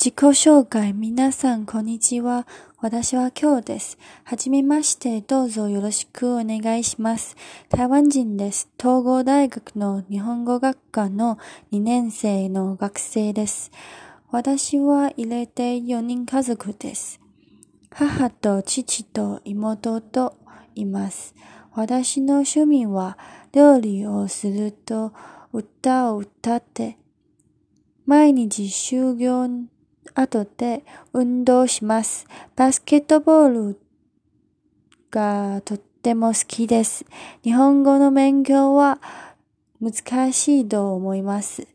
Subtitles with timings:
[0.00, 0.92] 自己紹介。
[0.92, 2.46] 皆さん、こんにちは。
[2.80, 3.98] 私は今日です。
[4.22, 5.22] はじめまして。
[5.22, 7.34] どうぞよろしくお願いします。
[7.68, 8.68] 台湾人です。
[8.78, 11.36] 東郷大学の日本語学科の
[11.72, 13.72] 2年生の学生です。
[14.30, 17.20] 私は入れて4人家族です。
[17.90, 20.36] 母と父と妹と
[20.76, 21.34] います。
[21.74, 23.18] 私の趣味は
[23.50, 25.12] 料理をすると
[25.52, 26.98] 歌を歌って
[28.06, 29.66] 毎日修行
[30.14, 32.26] 後で運動します。
[32.56, 33.80] バスケットボール
[35.10, 37.04] がとっても好きです。
[37.42, 39.00] 日本語の勉強は
[39.80, 41.66] 難しいと思います。